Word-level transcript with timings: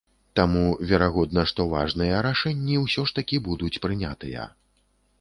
Таму 0.37 0.63
верагодна, 0.91 1.43
што 1.53 1.61
важныя 1.75 2.23
рашэнні 2.29 2.83
ўсё 2.87 3.01
ж 3.11 3.23
такі 3.23 3.45
будуць 3.49 3.75
прынятыя. 3.89 4.53